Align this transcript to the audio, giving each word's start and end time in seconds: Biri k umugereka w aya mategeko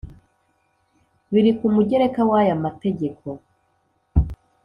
Biri 1.31 1.51
k 1.57 1.59
umugereka 1.67 2.21
w 2.29 2.31
aya 2.39 2.55
mategeko 2.63 3.27